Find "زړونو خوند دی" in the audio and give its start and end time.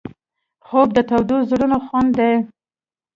1.49-2.33